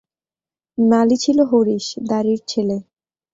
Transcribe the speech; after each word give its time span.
মালী 0.77 1.17
ছিল 1.23 1.37
হরিশ, 1.49 1.85
দ্বারীর 2.07 2.39
ছেলে। 2.47 2.77